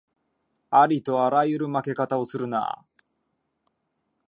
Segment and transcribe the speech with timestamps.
[0.71, 2.85] ありとあらゆる負け方をするなあ